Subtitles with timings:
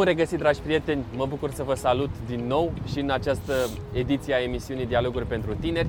[0.00, 1.04] Bun regăsit, dragi prieteni!
[1.16, 3.52] Mă bucur să vă salut din nou și în această
[3.92, 5.88] ediție a emisiunii Dialoguri pentru Tineri.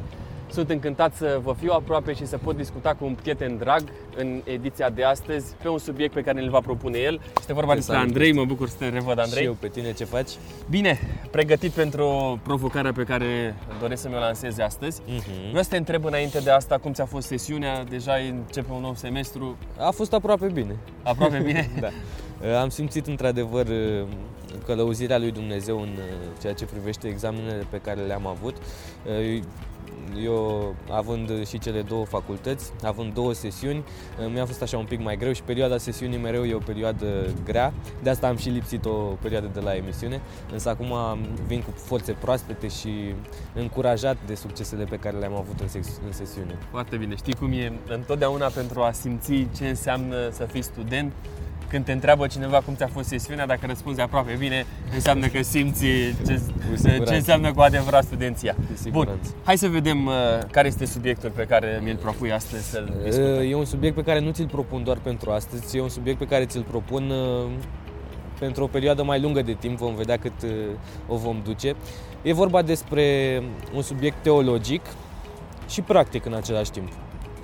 [0.52, 3.84] Sunt încântat să vă fiu aproape și să pot discuta cu un prieten drag
[4.18, 7.22] în ediția de astăzi pe un subiect pe care îl va propune el.
[7.40, 9.42] Este vorba despre Andrei, mă bucur să te revăd, Andrei.
[9.42, 10.30] Și eu pe tine, ce faci?
[10.70, 11.00] Bine,
[11.32, 15.02] pregătit pentru provocarea pe care doresc să mi-o lansez astăzi.
[15.02, 15.48] Uh-huh.
[15.50, 18.96] Vreau să te întreb înainte de asta cum ți-a fost sesiunea, deja începe un nou
[18.96, 19.58] semestru.
[19.78, 20.76] A fost aproape bine.
[21.04, 21.70] Aproape bine?
[21.80, 22.62] da.
[22.62, 23.68] Am simțit într-adevăr
[24.66, 25.90] călăuzirea lui Dumnezeu în
[26.42, 28.56] ceea ce privește examenele pe care le-am avut
[30.24, 33.84] eu având și cele două facultăți, având două sesiuni,
[34.34, 37.06] mi-a fost așa un pic mai greu și perioada sesiunii mereu e o perioadă
[37.44, 37.74] grea.
[38.04, 38.92] De asta am și lipsit o
[39.22, 40.22] perioadă de la emisiune,
[40.52, 40.94] însă acum
[41.48, 43.16] vin cu forțe proaspete și
[43.54, 46.58] încurajat de succesele pe care le-am avut în, ses- în sesiune.
[46.70, 47.16] Foarte bine.
[47.16, 51.14] Știi cum e întotdeauna pentru a simți ce înseamnă să fii student,
[51.72, 55.86] când te întreabă cineva cum ți-a fost sesiunea, dacă răspunzi aproape bine, înseamnă că simți
[56.26, 56.40] ce,
[57.08, 58.56] ce înseamnă cu adevărat studenția.
[58.90, 59.10] Bun,
[59.44, 60.14] hai să vedem uh,
[60.52, 63.50] care este subiectul pe care mi-l propui astăzi să-l uh, discutăm.
[63.50, 66.26] E un subiect pe care nu ți-l propun doar pentru astăzi, e un subiect pe
[66.26, 67.52] care ți-l propun uh,
[68.40, 70.34] pentru o perioadă mai lungă de timp, vom vedea cât
[71.08, 71.76] o vom duce.
[72.22, 73.04] E vorba despre
[73.76, 74.82] un subiect teologic
[75.70, 76.92] și practic în același timp,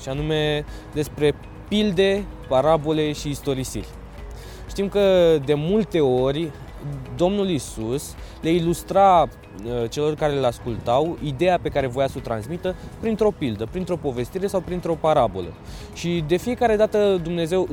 [0.02, 1.34] și anume despre
[1.68, 3.88] pilde, parabole și istorisiri.
[4.68, 6.52] Știm că de multe ori
[7.16, 12.22] Domnul Isus le ilustra uh, celor care le ascultau ideea pe care voia să o
[12.22, 15.54] transmită printr-o pildă, printr-o povestire sau printr-o parabolă.
[15.94, 17.68] Și de fiecare dată Dumnezeu,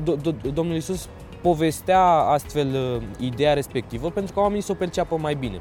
[0.52, 1.08] Domnul Isus
[1.40, 5.60] povestea astfel uh, ideea respectivă pentru că oamenii să o perceapă mai bine.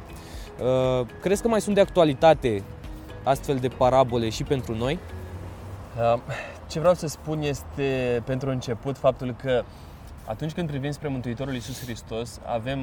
[0.59, 2.63] Uh, crezi că mai sunt de actualitate
[3.23, 4.99] astfel de parabole și pentru noi?
[6.69, 9.63] Ce vreau să spun este, pentru început, faptul că
[10.25, 12.79] atunci când privim spre Mântuitorul Iisus Hristos, avem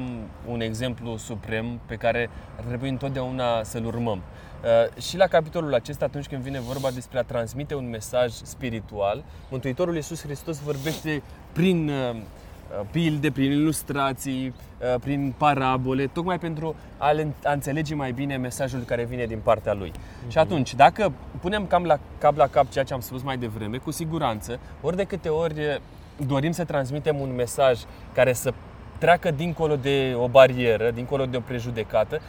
[0.47, 4.21] un exemplu suprem pe care ar trebui întotdeauna să-l urmăm.
[4.63, 9.23] Uh, și la capitolul acesta, atunci când vine vorba despre a transmite un mesaj spiritual,
[9.49, 11.21] Mântuitorul Iisus Hristos vorbește
[11.51, 12.15] prin uh,
[12.91, 17.13] pilde, prin ilustrații, uh, prin parabole, tocmai pentru a,
[17.43, 19.91] a înțelege mai bine mesajul care vine din partea lui.
[19.91, 20.31] Uh-huh.
[20.31, 23.77] Și atunci, dacă punem cam la cap la cap ceea ce am spus mai devreme,
[23.77, 25.81] cu siguranță, ori de câte ori
[26.25, 27.79] dorim să transmitem un mesaj
[28.13, 28.53] care să
[28.97, 32.21] treacă dincolo de o barieră, dincolo de o prejudecată,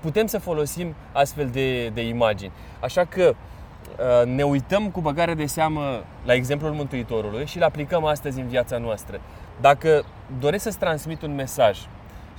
[0.00, 2.52] putem să folosim astfel de, de imagini.
[2.80, 8.04] Așa că uh, ne uităm cu băgare de seamă la exemplul Mântuitorului și îl aplicăm
[8.04, 9.20] astăzi în viața noastră.
[9.60, 10.04] Dacă
[10.40, 11.78] doresc să-ți transmit un mesaj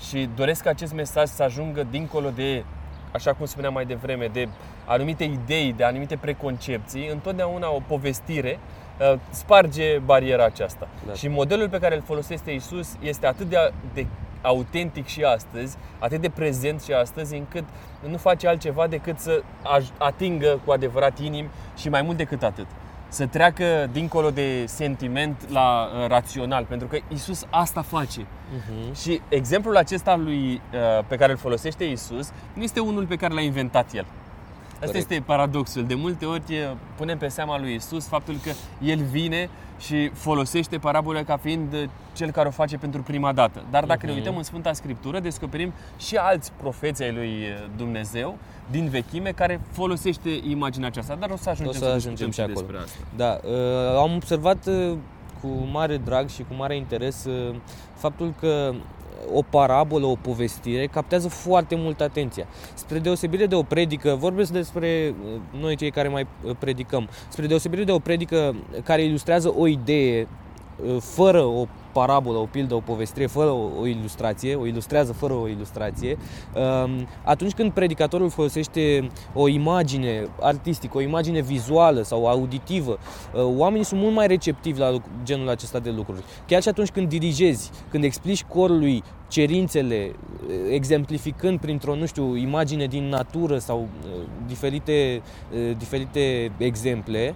[0.09, 2.63] și doresc ca acest mesaj să ajungă dincolo de,
[3.11, 4.47] așa cum spuneam mai devreme, de
[4.85, 8.84] anumite idei, de anumite preconcepții, întotdeauna o povestire Uh,
[9.29, 10.87] sparge bariera aceasta.
[11.07, 11.13] Da.
[11.13, 14.05] Și modelul pe care îl folosește Isus este atât de, de
[14.41, 17.63] autentic și astăzi, atât de prezent și astăzi, încât
[18.09, 19.43] nu face altceva decât să
[19.97, 22.65] atingă cu adevărat inim și mai mult decât atât.
[23.07, 28.21] Să treacă dincolo de sentiment la uh, rațional, pentru că Isus asta face.
[28.21, 29.01] Uh-huh.
[29.01, 33.33] Și exemplul acesta lui, uh, pe care îl folosește Isus nu este unul pe care
[33.33, 34.05] l-a inventat el.
[34.83, 35.85] Asta este paradoxul.
[35.85, 38.51] De multe ori punem pe seama lui Isus faptul că
[38.85, 39.49] El vine
[39.79, 43.63] și folosește parabola ca fiind cel care o face pentru prima dată.
[43.71, 44.05] Dar dacă uh-huh.
[44.05, 44.19] ne mhm.
[44.19, 47.43] uităm în Sfânta Scriptură, descoperim și alți profeți ai lui
[47.77, 48.37] Dumnezeu
[48.71, 51.15] din vechime care folosește imaginea aceasta.
[51.15, 52.59] Dar o să ajungem, o să ajungem și, și acolo.
[52.59, 52.97] despre asta.
[53.15, 54.97] Da, uh, am observat uh,
[55.41, 57.55] cu mare drag și cu mare interes uh,
[57.95, 58.73] faptul că
[59.33, 62.47] o parabolă, o povestire, captează foarte mult atenția.
[62.73, 67.47] Spre deosebire de o predică, vorbesc despre uh, noi cei care mai uh, predicăm, spre
[67.47, 70.27] deosebire de o predică care ilustrează o idee uh,
[70.99, 75.47] fără o parabolă, o pildă, o povestire fără o, o ilustrație, o ilustrează fără o
[75.47, 76.17] ilustrație,
[76.85, 82.97] um, atunci când predicatorul folosește o imagine artistică, o imagine vizuală sau auditivă,
[83.33, 86.23] uh, oamenii sunt mult mai receptivi la genul acesta de lucruri.
[86.47, 89.03] Chiar și atunci când dirigezi, când explici corului
[89.35, 90.11] cerințele,
[90.69, 94.11] exemplificând printr-o, nu știu, imagine din natură sau uh,
[94.47, 95.21] diferite,
[95.53, 97.35] uh, diferite exemple,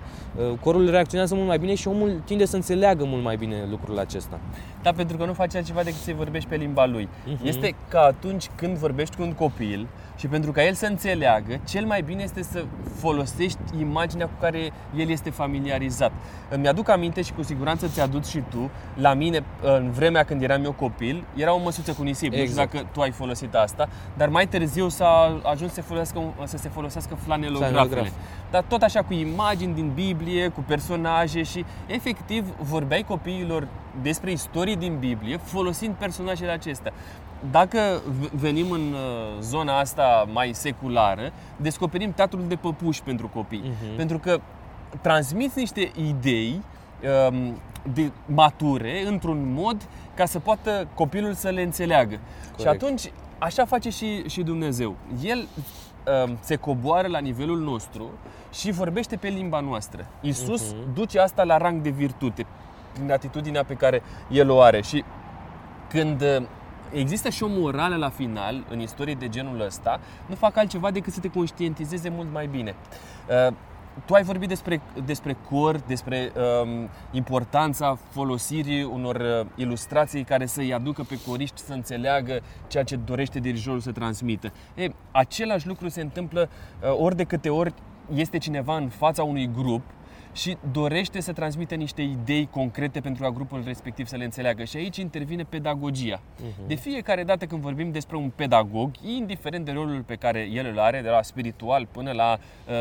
[0.61, 4.39] corul reacționează mult mai bine și omul tinde să înțeleagă mult mai bine lucrul acesta.
[4.81, 7.07] Da, pentru că nu face altceva decât să-i vorbești pe limba lui.
[7.07, 7.43] Uh-huh.
[7.43, 9.87] Este ca atunci când vorbești cu un copil
[10.19, 14.71] și pentru ca el să înțeleagă, cel mai bine este să folosești imaginea cu care
[14.95, 16.11] el este familiarizat.
[16.49, 20.63] Îmi aduc aminte și cu siguranță ți-aduci și tu, la mine, în vremea când eram
[20.63, 22.33] eu copil, era o măsuță cu nisip.
[22.33, 22.39] Exact.
[22.41, 22.73] Nu știu exact.
[22.73, 27.15] dacă tu ai folosit asta, dar mai târziu s-a ajuns să, folosească, să se folosească
[27.15, 28.11] flanelografele.
[28.51, 33.67] Dar tot așa cu imagini din Biblie, cu personaje și efectiv vorbeai copiilor
[34.01, 36.93] despre istorie din Biblie folosind personajele acestea.
[37.51, 38.01] Dacă
[38.35, 43.63] venim în uh, zona asta mai seculară, descoperim teatrul de păpuși pentru copii.
[43.63, 43.95] Uh-huh.
[43.95, 44.39] Pentru că
[45.01, 46.61] transmiți niște idei
[47.29, 47.61] um,
[47.93, 52.19] de mature într-un mod ca să poată copilul să le înțeleagă.
[52.41, 52.59] Corect.
[52.59, 54.95] Și atunci așa face și, și Dumnezeu.
[55.23, 55.47] El
[56.25, 58.09] um, se coboară la nivelul nostru
[58.53, 60.07] și vorbește pe limba noastră.
[60.21, 60.93] Isus uh-huh.
[60.93, 62.45] duce asta la rang de virtute
[62.93, 65.03] prin atitudinea pe care el o are și
[65.89, 66.43] când uh,
[66.91, 71.13] există și o morală la final în istorie de genul ăsta, nu fac altceva decât
[71.13, 72.75] să te conștientizeze mult mai bine.
[73.47, 73.53] Uh,
[74.05, 76.31] tu ai vorbit despre, despre cor, despre
[76.63, 82.95] um, importanța folosirii unor uh, ilustrații care să-i aducă pe coriști să înțeleagă ceea ce
[82.95, 84.51] dorește dirijorul să transmită.
[84.75, 86.49] E, același lucru se întâmplă
[86.81, 87.73] uh, ori de câte ori
[88.13, 89.81] este cineva în fața unui grup
[90.39, 94.63] și dorește să transmită niște idei concrete pentru ca grupul respectiv să le înțeleagă.
[94.63, 96.19] Și aici intervine pedagogia.
[96.19, 96.67] Uh-huh.
[96.67, 100.79] De fiecare dată când vorbim despre un pedagog, indiferent de rolul pe care el îl
[100.79, 102.37] are, de la spiritual până la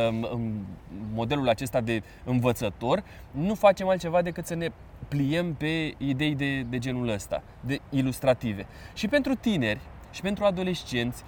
[0.08, 0.66] um,
[1.14, 4.68] modelul acesta de învățător, nu facem altceva decât să ne
[5.08, 8.66] pliem pe idei de, de genul ăsta, de ilustrative.
[8.94, 9.80] Și pentru tineri,
[10.10, 11.22] și pentru adolescenți,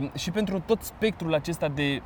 [0.00, 2.02] um, și pentru tot spectrul acesta de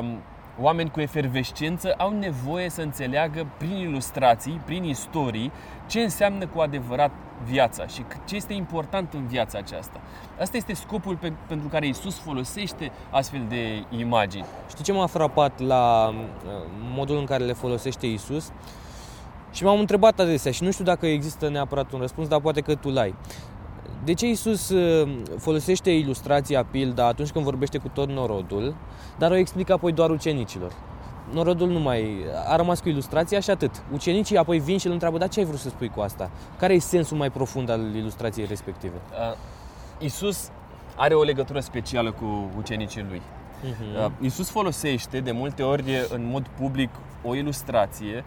[0.00, 0.18] um,
[0.60, 5.52] oameni cu efervescență au nevoie să înțeleagă prin ilustrații, prin istorii,
[5.86, 7.10] ce înseamnă cu adevărat
[7.44, 10.00] viața și ce este important în viața aceasta.
[10.40, 14.44] Asta este scopul pe, pentru care Isus folosește astfel de imagini.
[14.68, 16.50] Știi ce m-a frapat la uh,
[16.94, 18.52] modul în care le folosește Isus?
[19.52, 22.74] Și m-am întrebat adesea și nu știu dacă există neapărat un răspuns, dar poate că
[22.74, 23.14] tu l-ai.
[24.04, 28.74] De ce Isus uh, folosește ilustrația, pilda, atunci când vorbește cu tot norodul,
[29.18, 30.72] dar o explică apoi doar ucenicilor?
[31.32, 32.16] Norodul nu mai
[32.46, 33.82] a rămas cu ilustrația și atât.
[33.92, 36.30] Ucenicii apoi vin și îl întreabă, dar ce ai vrut să spui cu asta?
[36.58, 38.94] Care e sensul mai profund al ilustrației respective?
[38.94, 39.36] Uh,
[39.98, 40.50] Isus
[40.96, 43.20] are o legătură specială cu ucenicii lui.
[43.20, 44.04] Uh-huh.
[44.04, 45.84] Uh, Isus folosește de multe ori
[46.14, 46.90] în mod public
[47.22, 48.24] o ilustrație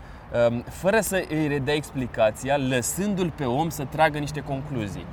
[0.50, 5.06] uh, fără să îi redea explicația, lăsându-l pe om să tragă niște concluzii.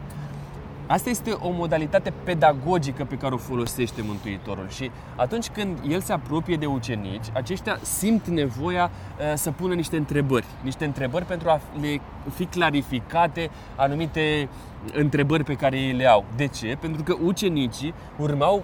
[0.86, 6.12] Asta este o modalitate pedagogică pe care o folosește Mântuitorul și atunci când el se
[6.12, 11.60] apropie de ucenici, aceștia simt nevoia uh, să pună niște întrebări, niște întrebări pentru a
[11.81, 12.00] le
[12.34, 14.48] fi clarificate anumite
[14.92, 16.25] întrebări pe care ei le au.
[16.36, 16.76] De ce?
[16.81, 18.62] Pentru că ucenicii urmau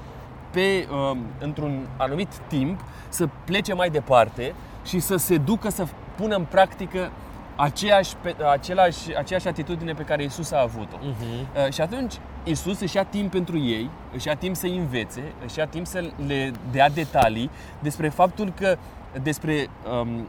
[0.51, 6.37] pe, uh, într-un anumit timp să plece mai departe și să se ducă să pună
[6.37, 7.11] în practică
[7.61, 8.15] aceeași,
[8.51, 10.97] același, aceeași atitudine pe care Isus a avut-o.
[10.97, 11.67] Uh-huh.
[11.67, 12.15] Uh, și atunci
[12.45, 16.05] Isus își ia timp pentru ei, își ia timp să învețe, își ia timp să
[16.27, 18.77] le dea detalii despre faptul că
[19.23, 19.69] despre
[20.01, 20.29] um,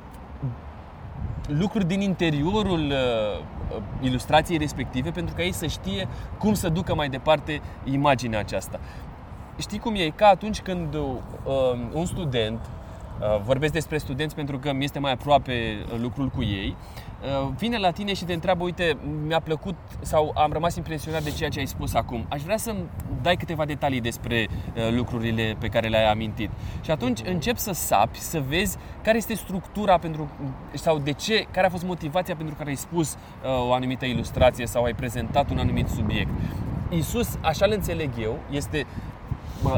[1.48, 6.08] lucruri din interiorul uh, ilustrației respective pentru ca ei să știe
[6.38, 8.80] cum să ducă mai departe imaginea aceasta.
[9.58, 10.10] Știi cum e?
[10.10, 11.04] Ca atunci când uh,
[11.94, 12.81] un student Uh,
[13.44, 15.54] vorbesc despre studenți pentru că mi este mai aproape
[15.94, 16.76] uh, lucrul cu ei.
[17.22, 18.98] Uh, vine la tine și te întreabă, uite,
[19.28, 22.26] mi-a plăcut sau am rămas impresionat de ceea ce ai spus acum.
[22.30, 22.80] Aș vrea să-mi
[23.22, 24.48] dai câteva detalii despre
[24.96, 26.50] lucrurile pe care le-ai amintit.
[26.82, 30.30] Și atunci încep să sapi, să vezi care este structura pentru
[30.74, 33.18] sau de ce, care a fost motivația pentru care ai spus
[33.68, 36.30] o anumită ilustrație sau ai prezentat un anumit subiect.
[36.90, 38.86] Isus, așa îl înțeleg eu, este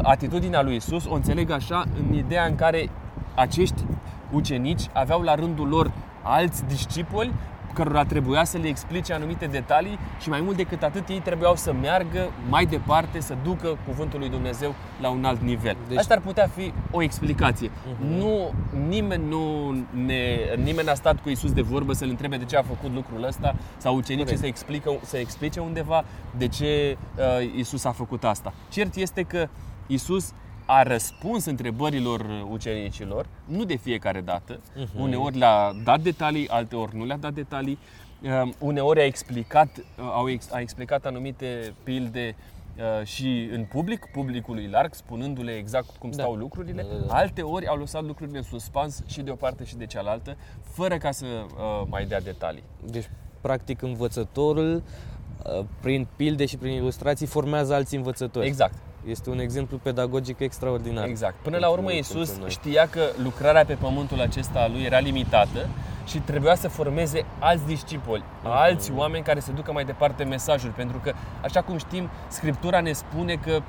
[0.01, 2.89] atitudinea lui Isus, o înțeleg așa în ideea în care
[3.35, 3.83] acești
[4.31, 5.91] ucenici aveau la rândul lor
[6.23, 7.33] alți discipoli
[7.73, 11.73] cărora trebuia să le explice anumite detalii și mai mult decât atât ei trebuiau să
[11.81, 15.77] meargă mai departe, să ducă cuvântul lui Dumnezeu la un alt nivel.
[15.87, 15.97] Deci...
[15.97, 17.69] Asta ar putea fi o explicație.
[17.69, 18.17] Uh-huh.
[18.17, 18.53] Nu,
[18.87, 19.71] nimeni nu
[20.05, 23.23] ne, nimeni a stat cu Isus de vorbă să-l întrebe de ce a făcut lucrul
[23.23, 26.03] ăsta sau ucenicii să, explică, să explice undeva
[26.37, 28.53] de ce uh, Isus a făcut asta.
[28.69, 29.47] Cert este că
[29.87, 30.33] Isus
[30.65, 34.58] a răspuns întrebărilor ucenicilor, nu de fiecare dată.
[34.58, 35.00] Uh-huh.
[35.00, 37.77] Uneori le-a dat detalii, alteori nu le-a dat detalii.
[38.22, 42.36] Uh, uneori a explicat, uh, au ex, a explicat anumite pilde
[42.77, 46.22] uh, și în public, publicului larg, spunându-le exact cum da.
[46.22, 46.82] stau lucrurile.
[46.82, 47.13] Da, da, da.
[47.13, 50.98] Alte ori au lăsat lucrurile în suspans și de o parte și de cealaltă, fără
[50.98, 52.63] ca să uh, mai dea detalii.
[52.86, 53.10] Deci,
[53.41, 58.48] practic, învățătorul, uh, prin pilde și prin ilustrații, formează alți învățători.
[58.48, 58.74] Exact.
[59.05, 61.07] Este un exemplu pedagogic extraordinar.
[61.07, 61.36] Exact.
[61.41, 65.69] Până la urmă Iisus știa că lucrarea pe pământul acesta a lui era limitată
[66.05, 68.43] și trebuia să formeze alți discipoli, mm-hmm.
[68.43, 70.69] alți oameni care să ducă mai departe mesajul.
[70.69, 73.62] Pentru că, așa cum știm, Scriptura ne spune că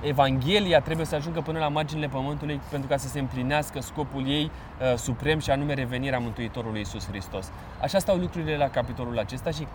[0.00, 4.50] Evanghelia trebuie să ajungă până la marginile pământului pentru ca să se împlinească scopul ei
[4.50, 7.50] uh, suprem și anume revenirea Mântuitorului Iisus Hristos.
[7.80, 9.66] Așa stau lucrurile la capitolul acesta și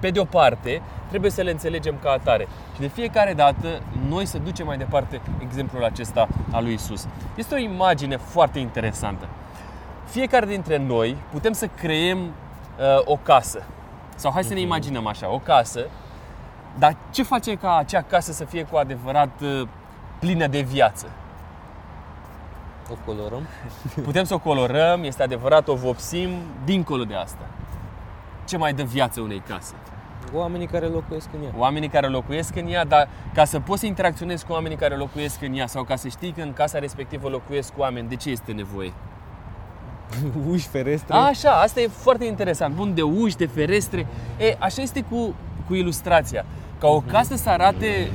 [0.00, 2.48] pe de o parte, trebuie să le înțelegem ca atare.
[2.74, 7.06] Și de fiecare dată, noi să ducem mai departe exemplul acesta al lui Isus.
[7.34, 9.28] Este o imagine foarte interesantă.
[10.04, 13.62] Fiecare dintre noi putem să creăm uh, o casă.
[14.14, 14.64] Sau hai să ne mhm.
[14.66, 15.86] imaginăm așa, o casă.
[16.78, 19.68] Dar ce face ca acea casă să fie cu adevărat uh,
[20.18, 21.06] plină de viață?
[22.90, 23.42] O colorăm?
[24.04, 26.30] Putem să o colorăm, este adevărat, o vopsim,
[26.64, 27.44] dincolo de asta.
[28.50, 29.74] Ce mai dă viață unei case?
[30.32, 31.50] Oamenii care locuiesc în ea.
[31.56, 35.42] Oamenii care locuiesc în ea, dar ca să poți să interacționezi cu oamenii care locuiesc
[35.42, 38.52] în ea sau ca să știi că în casa respectivă locuiesc oameni, de ce este
[38.52, 38.92] nevoie?
[40.52, 41.14] uși, ferestre.
[41.14, 42.74] A, așa, asta e foarte interesant.
[42.74, 44.06] Bun, de uși, de ferestre.
[44.38, 45.34] E, așa este cu,
[45.66, 46.44] cu ilustrația.
[46.78, 47.10] Ca o uh-huh.
[47.10, 48.10] casă să arate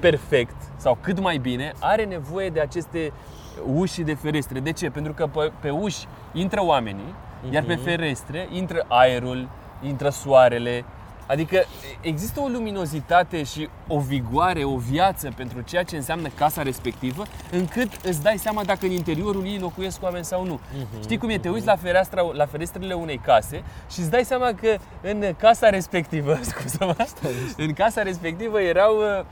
[0.00, 3.12] perfect sau cât mai bine, are nevoie de aceste
[3.74, 4.60] uși și de ferestre.
[4.60, 4.90] De ce?
[4.90, 7.52] Pentru că pe, pe uși intră oamenii, uh-huh.
[7.52, 7.82] iar pe mhm.
[7.82, 9.48] ferestre intră aerul,
[9.82, 10.84] intră soarele,
[11.26, 11.64] Adică
[12.00, 17.88] există o luminozitate și o vigoare, o viață pentru ceea ce înseamnă casa respectivă, încât
[18.04, 20.60] îți dai seama dacă în interiorul ei locuiesc oameni sau nu.
[20.60, 21.02] Uh-huh.
[21.02, 21.38] Știi cum e?
[21.38, 25.68] Te uiți la, fereastra, la ferestrele unei case și îți dai seama că în casa
[25.68, 27.06] respectivă, scuză-mă,
[27.56, 29.24] în casa respectivă erau uh,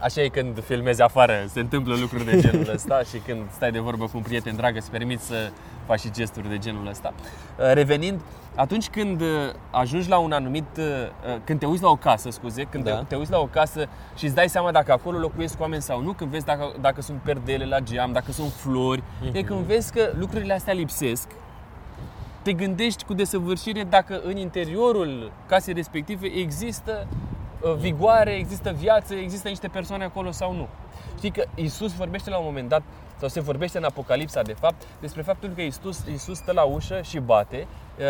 [0.00, 3.78] Așa e când filmezi afară, se întâmplă lucruri de genul ăsta și când stai de
[3.78, 5.50] vorbă cu un prieten drag, îți permiți să
[5.88, 7.12] faci și gesturi de genul ăsta.
[7.16, 8.20] Uh, revenind,
[8.54, 9.28] atunci când uh,
[9.70, 10.84] ajungi la un anumit, uh,
[11.44, 12.96] când te uiți la o casă, scuze, când da.
[12.98, 16.02] te, te uiți la o casă și îți dai seama dacă acolo locuiesc oameni sau
[16.02, 19.34] nu, când vezi dacă, dacă sunt perdele la geam, dacă sunt flori, uh-huh.
[19.34, 21.28] e când vezi că lucrurile astea lipsesc,
[22.42, 27.06] te gândești cu desăvârșire dacă în interiorul casei respective există
[27.78, 30.68] vigoare, există viață, există niște persoane acolo sau nu.
[31.16, 32.82] Știi că Isus vorbește la un moment dat,
[33.18, 37.00] sau se vorbește în Apocalipsa de fapt, despre faptul că Isus, Isus stă la ușă
[37.02, 37.66] și bate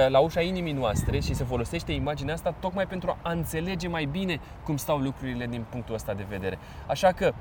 [0.09, 4.41] la ușa inimii noastre și se folosește imaginea asta tocmai pentru a înțelege mai bine
[4.65, 6.59] cum stau lucrurile din punctul ăsta de vedere.
[6.87, 7.33] Așa că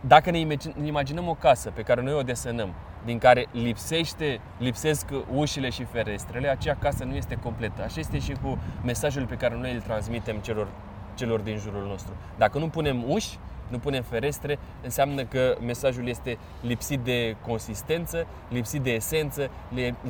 [0.00, 0.46] dacă ne
[0.84, 2.74] imaginăm o casă pe care noi o desenăm,
[3.04, 7.82] din care lipsește, lipsesc ușile și ferestrele, acea casă nu este completă.
[7.82, 10.68] Așa este și cu mesajul pe care noi îl transmitem celor,
[11.14, 12.12] celor din jurul nostru.
[12.36, 13.38] Dacă nu punem uși,
[13.68, 19.50] nu punem ferestre, înseamnă că mesajul este lipsit de consistență, lipsit de esență,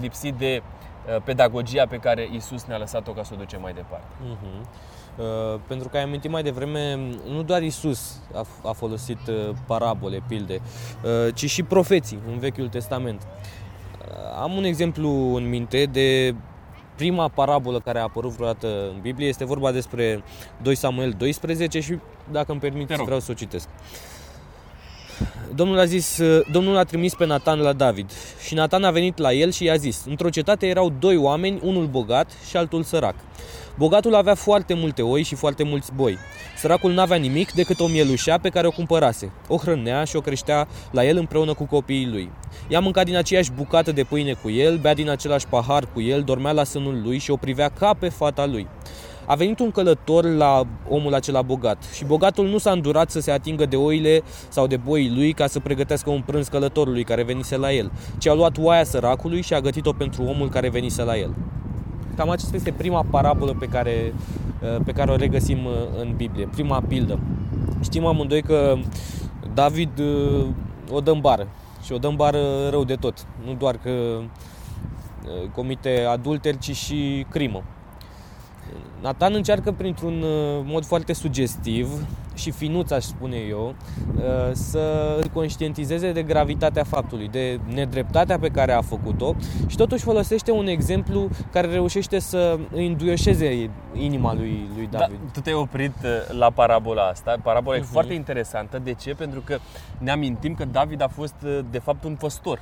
[0.00, 4.06] lipsit de uh, pedagogia pe care Isus ne-a lăsat-o ca să o ducem mai departe.
[4.06, 4.94] Uh-huh.
[5.16, 6.98] Uh, pentru că ai amintit mai devreme,
[7.28, 10.60] nu doar Isus a, a folosit uh, parabole, pilde,
[11.04, 13.22] uh, ci și profeții în Vechiul Testament.
[13.22, 16.34] Uh, am un exemplu în minte de
[16.96, 19.28] prima parabolă care a apărut vreodată în Biblie.
[19.28, 20.22] Este vorba despre
[20.62, 21.98] 2 Samuel 12 și,
[22.30, 23.68] dacă îmi permiteți, vreau să o citesc.
[25.54, 26.20] Domnul a zis,
[26.52, 28.10] Domnul a trimis pe Natan la David
[28.46, 31.86] și Natan a venit la el și i-a zis, într-o cetate erau doi oameni, unul
[31.86, 33.14] bogat și altul sărac.
[33.78, 36.18] Bogatul avea foarte multe oi și foarte mulți boi.
[36.56, 39.32] Săracul n-avea nimic decât o mielușea pe care o cumpărase.
[39.48, 42.30] O hrănea și o creștea la el împreună cu copiii lui.
[42.68, 46.22] Ea mânca din aceeași bucată de pâine cu el, bea din același pahar cu el,
[46.22, 48.66] dormea la sânul lui și o privea ca pe fata lui.
[49.26, 53.30] A venit un călător la omul acela bogat și bogatul nu s-a îndurat să se
[53.30, 57.56] atingă de oile sau de boii lui ca să pregătească un prânz călătorului care venise
[57.56, 61.16] la el, ci a luat oaia săracului și a gătit-o pentru omul care venise la
[61.16, 61.34] el.
[62.16, 64.14] Cam aceasta este prima parabolă pe care,
[64.62, 67.18] uh, pe care o regăsim uh, în Biblie, prima pildă.
[67.82, 68.76] Știm amândoi că
[69.54, 70.46] David uh,
[70.90, 71.48] o dă în bară
[71.84, 73.26] și o dă în bară rău de tot.
[73.46, 73.90] Nu doar că
[75.54, 77.62] comite adulter, ci și crimă.
[79.06, 81.88] Nathan încearcă printr-un uh, mod foarte sugestiv
[82.34, 83.74] și finuț, aș spune eu,
[84.16, 84.22] uh,
[84.52, 89.34] să îl conștientizeze de gravitatea faptului, de nedreptatea pe care a făcut-o
[89.66, 95.18] și totuși folosește un exemplu care reușește să îi înduioșeze inima lui, lui da, David.
[95.24, 97.36] Da, tu te-ai oprit uh, la parabola asta.
[97.42, 97.80] Parabola uh-huh.
[97.80, 97.92] e mhm.
[97.92, 98.80] foarte interesantă.
[98.84, 99.14] De ce?
[99.14, 99.58] Pentru că
[99.98, 101.34] ne amintim că David a fost
[101.70, 102.60] de fapt un păstor.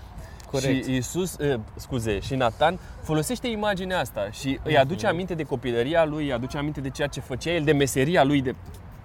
[0.60, 0.84] Corect.
[0.84, 6.04] Și Iisus, uh, scuze, și Nathan folosește imaginea asta și îi aduce aminte de copilăria
[6.04, 8.54] lui, îi aduce aminte de ceea ce făcea el, de meseria lui de,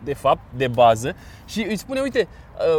[0.04, 1.16] de fapt, de bază
[1.46, 2.28] și îi spune, uite,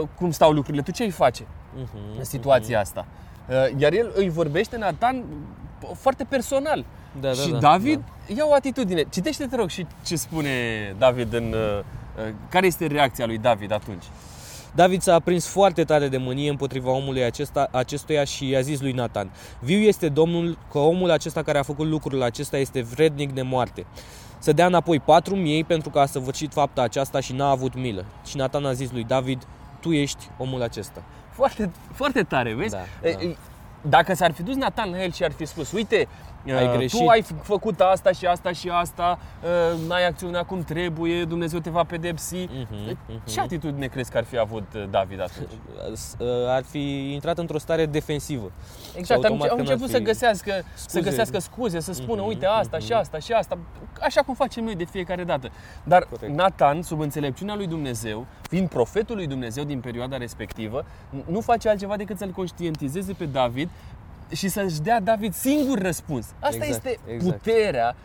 [0.00, 2.83] uh, cum stau lucrurile, tu ce îi face uh-huh, în situația uh-huh.
[2.83, 3.07] asta?
[3.49, 5.25] Uh, iar el îi vorbește Nathan
[5.95, 6.85] foarte personal.
[7.21, 8.35] Da, da, și da, David da.
[8.35, 9.03] ia o atitudine.
[9.11, 10.50] Citește, te rog, și ce spune
[10.99, 11.53] David în...
[11.53, 11.83] Uh,
[12.49, 14.05] care este reacția lui David atunci?
[14.75, 18.93] David s-a aprins foarte tare de mânie împotriva omului acesta, acestuia și i-a zis lui
[18.93, 23.43] Nathan, Viu este Domnul că omul acesta care a făcut lucrul acesta este vrednic de
[23.43, 23.87] moarte.
[24.39, 28.05] Să dea înapoi patru miei pentru că a săvârșit fapta aceasta și n-a avut milă.
[28.27, 29.43] Și Nathan a zis lui David,
[29.81, 31.03] tu ești omul acesta.
[31.31, 32.71] Foarte, foarte tare, vezi?
[32.71, 33.09] Da, da.
[33.83, 36.09] Dacă s-ar fi dus Nathan la el și ar fi spus, uite,
[36.47, 36.99] ai uh, greșit.
[36.99, 41.70] Tu ai făcut asta și asta și asta, uh, n-ai acționat cum trebuie, Dumnezeu te
[41.70, 42.47] va pedepsi.
[42.47, 43.25] Uh-huh, uh-huh.
[43.25, 45.50] Ce atitudine crezi că ar fi avut uh, David atunci?
[46.49, 48.52] Ar fi intrat într-o stare defensivă.
[48.97, 49.92] Exact, am, am început fi...
[49.92, 50.99] să găsească scuze.
[50.99, 52.85] să găsească scuze, să spună, uh-huh, uite asta uh-huh.
[52.85, 53.59] și asta și asta,
[54.00, 55.50] așa cum facem noi de fiecare dată.
[55.85, 56.37] Dar Corect.
[56.37, 60.85] Nathan, sub înțelepciunea lui Dumnezeu, fiind profetul lui Dumnezeu din perioada respectivă,
[61.26, 63.68] nu face altceva decât să-l conștientizeze pe David
[64.32, 66.26] și să-și dea David singur răspuns.
[66.40, 67.37] Asta exact, este exact.
[67.37, 67.96] puterea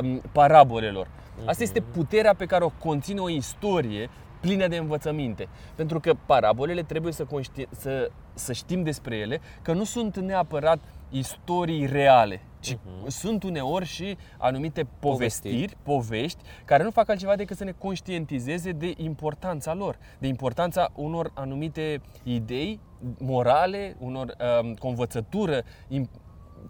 [0.00, 1.08] um, parabolelor.
[1.44, 1.92] Asta este mhm.
[1.92, 4.10] puterea pe care o conține o istorie
[4.40, 5.48] plină de învățăminte.
[5.74, 10.78] Pentru că parabolele trebuie să, conști- să, să știm despre ele că nu sunt neapărat
[11.10, 13.06] istorii reale, ci uh-huh.
[13.06, 18.70] sunt uneori și anumite povestiri, povestiri, povești, care nu fac altceva decât să ne conștientizeze
[18.72, 22.80] de importanța lor, de importanța unor anumite idei
[23.18, 25.62] morale, unor um, convățătură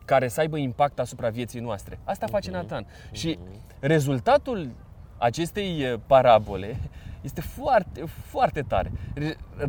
[0.04, 1.98] care să aibă impact asupra vieții noastre.
[2.04, 2.58] Asta face mhm.
[2.58, 2.84] Nathan.
[2.84, 3.12] Uh-huh.
[3.12, 3.38] Și
[3.80, 4.70] rezultatul
[5.18, 6.76] acestei uh, parabole
[7.20, 8.92] este foarte, foarte tare.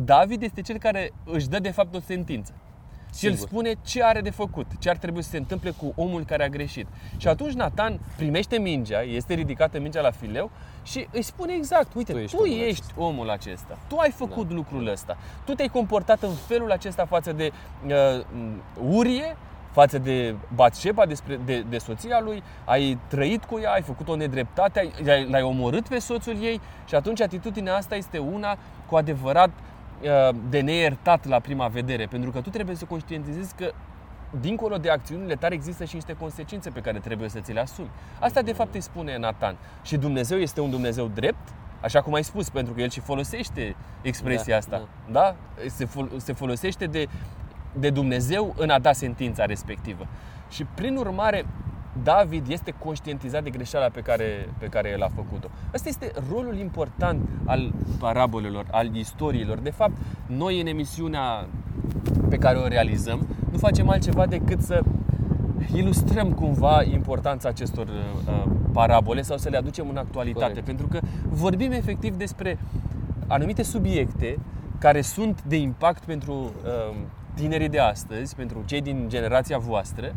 [0.04, 2.52] David este cel care își dă de fapt o sentință.
[3.16, 6.24] Și el spune ce are de făcut, ce ar trebui să se întâmple cu omul
[6.24, 6.86] care a greșit.
[7.16, 10.50] Și atunci Nathan primește mingea, este ridicată mingea la fileu
[10.82, 13.02] și îi spune exact, uite, tu ești, tu omul, ești acesta.
[13.02, 14.54] omul acesta, tu ai făcut da.
[14.54, 17.52] lucrul ăsta, tu te-ai comportat în felul acesta față de
[17.86, 18.24] uh,
[18.88, 19.36] Urie,
[19.72, 24.16] față de Batșeba, despre, de, de soția lui, ai trăit cu ea, ai făcut o
[24.16, 29.48] nedreptate, ai, l-ai omorât pe soțul ei și atunci atitudinea asta este una cu adevărat
[29.48, 29.75] uh,
[30.48, 33.72] de neiertat la prima vedere, pentru că tu trebuie să conștientizezi că
[34.40, 37.90] dincolo de acțiunile tale există și niște consecințe pe care trebuie să ți le asumi.
[38.20, 39.56] Asta de fapt îi spune Nathan.
[39.82, 41.48] Și Dumnezeu este un Dumnezeu drept,
[41.80, 44.88] așa cum ai spus, pentru că el și folosește expresia da, asta.
[45.10, 45.12] Da?
[45.12, 45.36] da?
[45.68, 47.08] Se, fol- se folosește de
[47.78, 50.06] de Dumnezeu în a da sentința respectivă.
[50.50, 51.46] Și prin urmare,
[52.02, 55.48] David este conștientizat de greșeala pe care, pe care el a făcut-o.
[55.74, 59.58] Ăsta este rolul important al parabolelor, al istoriilor.
[59.58, 61.46] De fapt, noi în emisiunea
[62.28, 64.82] pe care o realizăm, nu facem altceva decât să
[65.74, 70.46] ilustrăm cumva importanța acestor uh, parabole sau să le aducem în actualitate.
[70.46, 70.64] Corect.
[70.64, 72.58] Pentru că vorbim efectiv despre
[73.26, 74.38] anumite subiecte
[74.78, 76.96] care sunt de impact pentru uh,
[77.34, 80.12] tinerii de astăzi, pentru cei din generația voastră,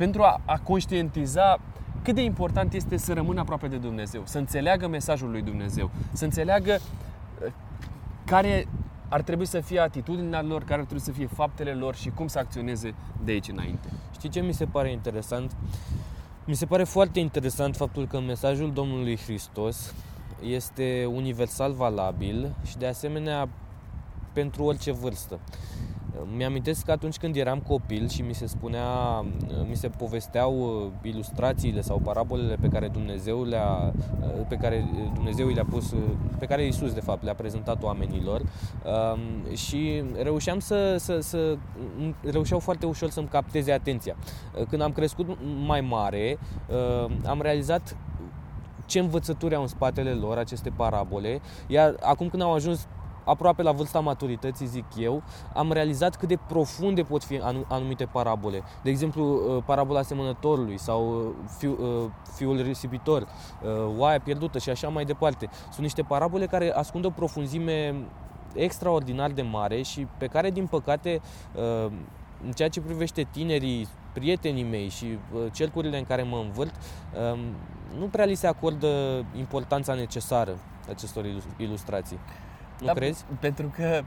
[0.00, 1.58] pentru a, a conștientiza
[2.02, 6.24] cât de important este să rămână aproape de Dumnezeu, să înțeleagă mesajul lui Dumnezeu, să
[6.24, 7.52] înțeleagă uh,
[8.24, 8.68] care
[9.08, 12.26] ar trebui să fie atitudinea lor, care ar trebui să fie faptele lor și cum
[12.26, 13.88] să acționeze de aici înainte.
[14.12, 15.56] Știi ce mi se pare interesant?
[16.44, 19.94] Mi se pare foarte interesant faptul că mesajul Domnului Hristos
[20.42, 23.48] este universal valabil și de asemenea
[24.32, 25.38] pentru orice vârstă.
[26.36, 29.20] Mi-amintesc că atunci când eram copil și mi se spunea,
[29.68, 35.48] mi se povesteau uh, ilustrațiile sau parabolele pe care Dumnezeu le-a, uh, pe care Dumnezeu
[35.48, 35.98] le-a pus, uh,
[36.38, 41.56] pe care Isus de fapt le-a prezentat oamenilor um, și reușeam să, să, să
[42.22, 44.16] reușeau foarte ușor să-mi capteze atenția.
[44.68, 46.38] Când am crescut mai mare,
[47.26, 47.96] am realizat
[48.86, 52.88] ce învățături au în spatele lor aceste parabole, iar acum când au ajuns
[53.24, 55.22] aproape la vârsta maturității, zic eu,
[55.54, 58.62] am realizat cât de profunde pot fi anumite parabole.
[58.82, 63.26] De exemplu, uh, parabola asemănătorului sau uh, fiul, uh, fiul risipitor,
[63.98, 65.48] oaia pierdută și așa mai departe.
[65.62, 67.94] Sunt niște parabole care ascund o profunzime
[68.54, 71.20] extraordinar de mare și pe care, din păcate,
[72.44, 75.18] în ceea ce privește tinerii, prietenii mei și
[75.52, 76.74] cercurile în care mă învârt,
[77.32, 77.38] um,
[77.98, 81.24] nu prea li se acordă importanța necesară acestor
[81.56, 82.18] ilustrații.
[82.80, 83.24] Nu da, crezi?
[83.40, 84.02] Pentru că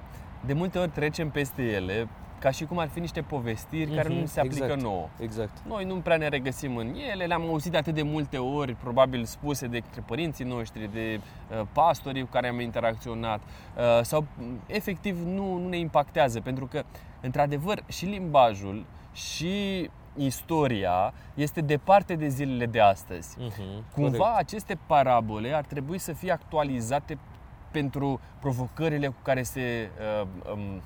[0.46, 2.08] de multe ori trecem peste ele
[2.44, 5.10] ca și cum ar fi niște povestiri mm-hmm, care nu mhm, se aplică exact, nouă.
[5.20, 5.58] Exact.
[5.68, 9.26] Noi nu prea ne regăsim în ele, le-am auzit de atât de multe ori, probabil
[9.26, 14.26] spuse de către părinții noștri, de uh, pastorii cu care am interacționat, uh, sau
[14.66, 16.84] efectiv nu, nu ne impactează, pentru că,
[17.22, 23.38] într-adevăr, și limbajul și istoria este departe de zilele de astăzi.
[23.38, 24.38] Uh-huh, Cumva corect.
[24.38, 27.18] aceste parabole ar trebui să fie actualizate
[27.74, 29.90] pentru provocările cu care se
[30.22, 30.82] uh, um,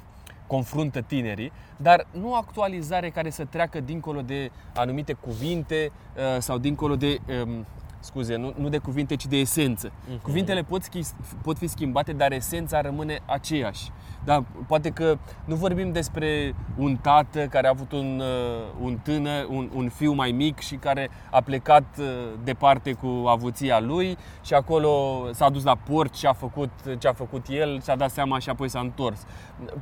[0.47, 6.57] confruntă tinerii, dar nu o actualizare care să treacă dincolo de anumite cuvinte uh, sau
[6.57, 7.65] dincolo de um,
[7.99, 9.89] scuze, nu, nu de cuvinte, ci de esență.
[9.89, 10.21] Uh-huh.
[10.21, 13.91] Cuvintele pot, schi- pot fi schimbate, dar esența rămâne aceeași.
[14.23, 19.45] Da, poate că nu vorbim despre un tată care a avut un, uh, un tânăr,
[19.49, 22.05] un, un fiu mai mic și care a plecat uh,
[22.43, 27.13] departe cu avuția lui și acolo s-a dus la port și a făcut ce a
[27.13, 29.25] făcut el, și-a dat seama și apoi s-a întors.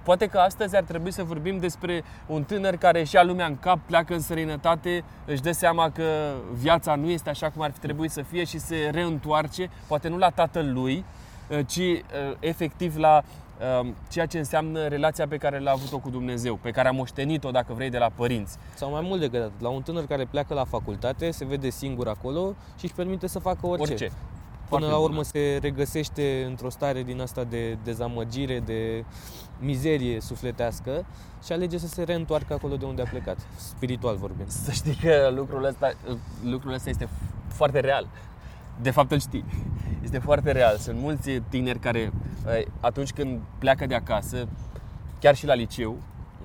[0.04, 3.58] Poate că astăzi ar trebui să vorbim despre un tânăr care își ia lumea în
[3.60, 7.80] cap, pleacă în străinătate, își dă seama că viața nu este așa cum ar fi
[7.80, 11.03] trebuit să fie și se reîntoarce, poate nu la tatăl lui,
[11.49, 12.03] uh, ci
[12.39, 13.23] efectiv la
[13.79, 17.51] Um, ceea ce înseamnă relația pe care l-a avut-o cu Dumnezeu, pe care a moștenit-o,
[17.51, 18.57] dacă vrei, de la părinți.
[18.73, 22.07] Sau mai mult decât atât, la un tânăr care pleacă la facultate, se vede singur
[22.07, 23.91] acolo și își permite să facă orice.
[23.91, 24.11] orice.
[24.69, 25.23] Până la urmă bună.
[25.23, 29.06] se regăsește într-o stare din asta de dezamăgire, de
[29.60, 31.06] mizerie sufletească
[31.43, 34.49] și alege să se reîntoarcă acolo de unde a plecat, spiritual vorbind.
[34.49, 35.91] Să știi că lucrul ăsta,
[36.43, 37.10] lucrul ăsta este
[37.47, 38.08] foarte real.
[38.82, 39.45] De fapt îl știi.
[40.04, 40.78] Este foarte real.
[40.78, 42.12] Sunt mulți tineri care
[42.80, 44.47] atunci când pleacă de acasă,
[45.19, 45.97] chiar și la liceu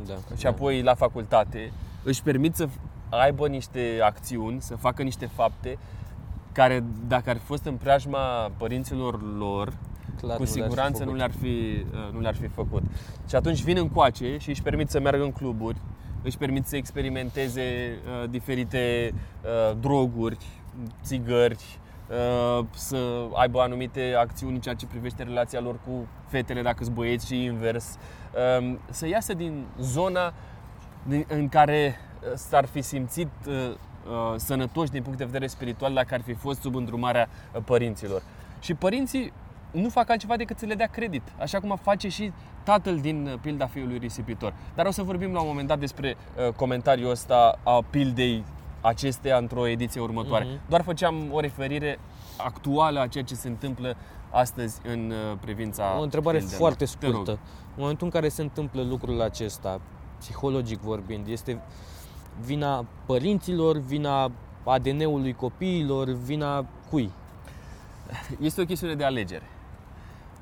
[0.07, 2.69] da, și apoi la facultate, își permit să
[3.09, 5.79] aibă niște acțiuni, să facă niște fapte
[6.53, 9.73] care, dacă ar fi fost în preajma părinților lor,
[10.21, 12.83] Clar, cu siguranță nu le-ar, fi, uh, nu le-ar fi făcut.
[13.29, 15.77] Și atunci vin încoace și își permit să meargă în cluburi,
[16.23, 20.39] își permit să experimenteze uh, diferite uh, droguri,
[21.03, 22.97] țigări, Uh, să
[23.35, 27.45] aibă anumite acțiuni în ceea ce privește relația lor cu fetele, dacă sunt băieți și
[27.45, 27.99] invers,
[28.61, 30.33] um, să iasă din zona
[31.27, 33.75] în care uh, s-ar fi simțit uh,
[34.37, 37.29] sănătoși din punct de vedere spiritual dacă ar fi fost sub îndrumarea
[37.65, 38.23] părinților.
[38.61, 39.33] Și părinții
[39.71, 42.33] nu fac altceva decât să le dea credit, așa cum face și
[42.63, 44.55] tatăl din pilda fiului risipitor.
[44.75, 46.17] Dar o să vorbim la un moment dat despre
[46.57, 48.45] comentariul ăsta a pildei
[48.81, 50.45] acestea într-o ediție următoare.
[50.45, 50.69] Uh-huh.
[50.69, 51.99] Doar făceam o referire
[52.37, 53.97] actuală a ceea ce se întâmplă
[54.31, 56.61] astăzi în uh, privința O întrebare pildelor.
[56.61, 57.31] foarte scurtă.
[57.31, 59.81] În momentul în care se întâmplă lucrul acesta,
[60.19, 61.61] psihologic vorbind, este
[62.45, 64.31] vina părinților, vina
[64.65, 67.11] ADN-ului copiilor, vina cui?
[68.41, 69.45] Este o chestiune de alegere.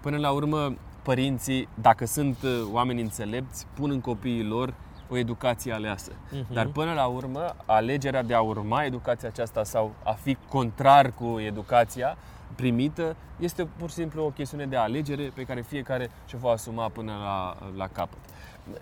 [0.01, 4.75] Până la urmă, părinții, dacă sunt uh, oameni înțelepți, pun în copiii lor
[5.11, 6.13] o educație aleasă.
[6.13, 6.53] Uh-huh.
[6.53, 11.39] Dar până la urmă, alegerea de a urma educația aceasta sau a fi contrar cu
[11.39, 12.17] educația
[12.55, 16.89] primită este pur și simplu o chestiune de alegere pe care fiecare și-o va asuma
[16.89, 18.19] până la, la capăt.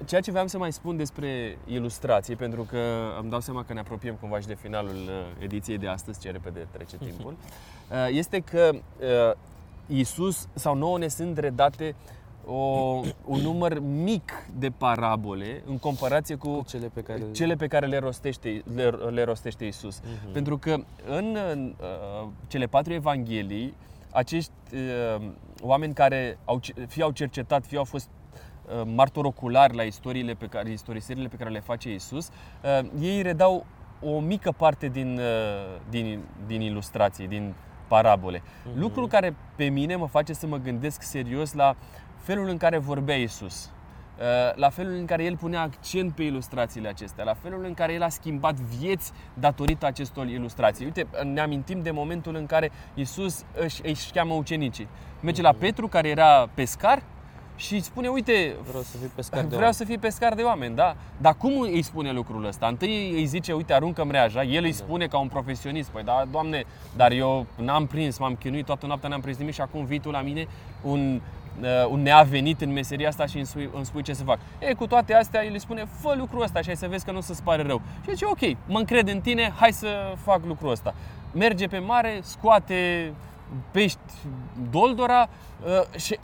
[0.05, 2.79] Ceea ce vreau să mai spun despre ilustrații, pentru că
[3.21, 6.31] îmi dau seama că ne apropiem cumva și de finalul uh, ediției de astăzi, ce
[6.31, 7.33] repede trece timpul,
[7.91, 11.95] uh, este că uh, Isus sau nouă ne sunt redate
[12.47, 12.55] o,
[13.25, 17.87] un număr mic de parabole în comparație cu, cu cele pe care, cele pe care
[17.87, 20.01] le, rostește, le, le rostește Isus.
[20.01, 20.33] Uh-huh.
[20.33, 23.75] Pentru că în, în uh, cele patru evanghelii,
[24.11, 25.29] acești uh,
[25.61, 28.26] oameni care au, fie au cercetat, fie au fost uh,
[28.85, 32.29] martor ocular la istoriile pe care, istorisirile pe care le face Isus,
[32.63, 33.67] uh, ei redau
[34.01, 37.55] o mică parte din, uh, din, din ilustrații, din
[37.89, 38.39] parabole.
[38.39, 38.75] Uh-huh.
[38.75, 41.77] Lucrul care pe mine mă face să mă gândesc serios la
[42.17, 43.65] felul în care vorbea Isus,
[44.19, 47.93] uh, la felul în care el punea accent pe ilustrațiile acestea, la felul în care
[47.93, 50.85] el a schimbat vieți datorită acestor ilustrații.
[50.85, 54.89] Uite, ne amintim de momentul în care Isus își, își cheamă ucenicii.
[55.21, 57.03] Merge la Petru, care era pescar,
[57.57, 59.75] și îți spune, uite, vreau să fiu pescar de vreau oameni.
[59.75, 60.97] să fii pescar de oameni, da?
[61.21, 62.67] Dar cum îi spune lucrul ăsta?
[62.67, 64.77] Întâi îi zice, uite, aruncă mreaja, el îi da.
[64.77, 66.65] spune ca un profesionist, păi da, doamne,
[66.97, 70.11] dar eu n-am prins, m-am chinuit toată noaptea, n-am prins nimic și acum vii tu
[70.11, 70.47] la mine,
[70.83, 71.21] un
[71.61, 74.39] uh, un neavenit în meseria asta și îmi spui, îmi spui ce să fac.
[74.59, 77.11] E, cu toate astea, el îi spune, fă lucrul ăsta și ai să vezi că
[77.11, 77.83] nu o să-ți pare rău.
[78.05, 80.95] Și zice, ok, mă încred în tine, hai să fac lucrul ăsta.
[81.33, 83.13] Merge pe mare, scoate
[83.71, 83.99] pești
[84.71, 85.29] doldora
[85.65, 86.19] uh, și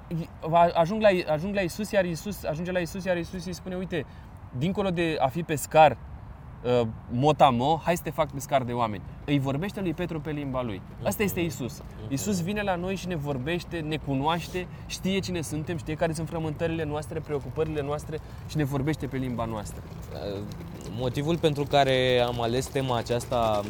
[0.75, 4.07] ajung la, ajung la Isus, iar Isus ajunge la Isus, iar Isus îi spune, uite,
[4.59, 5.97] dincolo de a fi pescar
[6.63, 9.03] uh, motamo, hai să te fac pescar de oameni.
[9.25, 10.83] Îi vorbește lui Petru pe limba lui.
[11.05, 11.83] Asta este Isus.
[12.09, 16.29] Isus vine la noi și ne vorbește, ne cunoaște, știe cine suntem, știe care sunt
[16.29, 19.83] frământările noastre, preocupările noastre și ne vorbește pe limba noastră.
[20.97, 23.63] Motivul pentru care am ales tema aceasta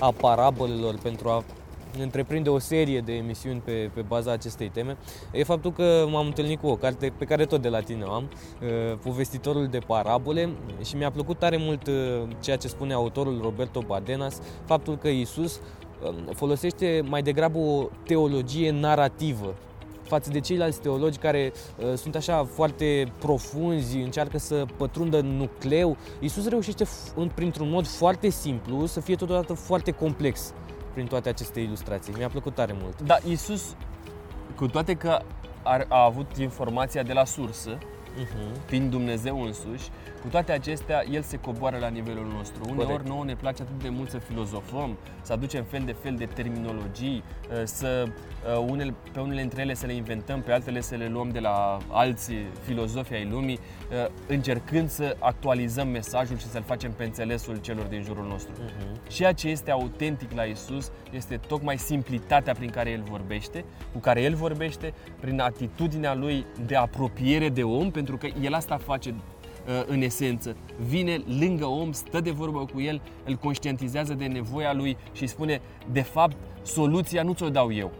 [0.00, 1.44] a parabolelor pentru a
[2.00, 4.96] întreprinde o serie de emisiuni pe, pe baza acestei teme
[5.32, 8.12] e faptul că m-am întâlnit cu o carte pe care tot de la tine o
[8.12, 8.28] am,
[8.62, 10.48] uh, Povestitorul de parabole
[10.84, 11.94] și mi-a plăcut tare mult uh,
[12.40, 15.60] ceea ce spune autorul Roberto Badenas, faptul că Isus
[16.04, 19.54] um, folosește mai degrabă o teologie narrativă
[20.02, 25.96] față de ceilalți teologi care uh, sunt așa foarte profunzi, încearcă să pătrundă în nucleu.
[26.20, 30.52] Isus reușește f- printr-un mod foarte simplu să fie totodată foarte complex
[30.96, 32.14] prin toate aceste ilustrații.
[32.16, 33.00] Mi-a plăcut tare mult.
[33.02, 33.76] Da, Isus,
[34.54, 35.18] cu toate că
[35.62, 37.78] a, a avut informația de la sursă,
[38.22, 38.66] uh-huh.
[38.66, 39.90] prin Dumnezeu însuși,
[40.26, 42.60] cu toate acestea, el se coboară la nivelul nostru.
[42.62, 43.08] Uneori Corect.
[43.08, 47.22] nouă ne place atât de mult să filozofăm, să aducem fel de fel de terminologii,
[47.50, 51.08] uh, să uh, unele, pe unele dintre ele să le inventăm, pe altele să le
[51.08, 56.92] luăm de la alți filozofi ai lumii, uh, încercând să actualizăm mesajul și să-l facem
[56.92, 58.52] pe înțelesul celor din jurul nostru.
[58.52, 59.08] Uh-huh.
[59.08, 64.22] Ceea ce este autentic la Isus este tocmai simplitatea prin care El vorbește, cu care
[64.22, 69.14] El vorbește, prin atitudinea Lui de apropiere de om, pentru că El asta face
[69.66, 70.56] Uh, în esență.
[70.88, 75.28] Vine lângă om, stă de vorbă cu el, îl conștientizează de nevoia lui și îi
[75.28, 75.60] spune,
[75.92, 77.92] de fapt, soluția nu ți-o dau eu.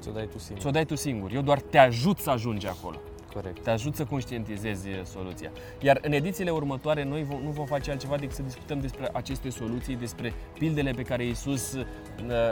[0.00, 0.60] Ți-o dai tu singur.
[0.62, 1.32] Ți-o dai tu singur.
[1.32, 2.96] Eu doar te ajut să ajungi acolo.
[3.32, 3.62] Corect.
[3.62, 5.50] Te ajut să conștientizezi uh, soluția.
[5.80, 9.50] Iar în edițiile următoare noi vom, nu vom face altceva decât să discutăm despre aceste
[9.50, 11.84] soluții, despre pildele pe care Isus uh,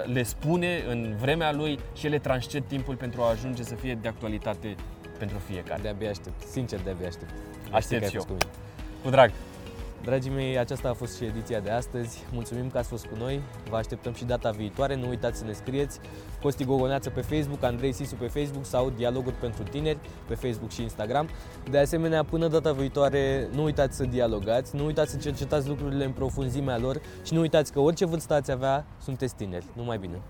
[0.05, 4.09] le spune în vremea lui și le transced timpul pentru a ajunge să fie de
[4.09, 4.75] actualitate
[5.19, 5.83] pentru fiecare.
[5.83, 6.43] De-abia aștept.
[6.49, 7.33] Sincer, de-abia aștept.
[7.71, 8.25] Aștept și eu.
[8.25, 8.37] Cu,
[9.03, 9.31] cu drag.
[10.05, 12.25] Dragii mei, aceasta a fost și ediția de astăzi.
[12.33, 13.41] Mulțumim că ați fost cu noi.
[13.71, 14.97] Vă așteptăm și data viitoare.
[14.97, 16.01] Nu uitați să ne scrieți.
[16.43, 19.99] Costi Gogoneață pe Facebook, Andrei Sisu pe Facebook sau Dialoguri pentru tineri
[20.29, 21.29] pe Facebook și Instagram.
[21.71, 26.13] De asemenea, până data viitoare, nu uitați să dialogați, nu uitați să cercetați lucrurile în
[26.13, 29.67] profunzimea lor și nu uitați că orice vârstă ați avea, sunteți tineri.
[29.75, 30.21] Numai bine!